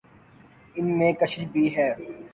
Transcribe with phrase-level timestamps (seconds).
[0.75, 1.89] ان میں کشش بھی ہے۔